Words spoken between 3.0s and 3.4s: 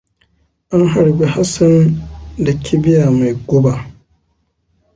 mai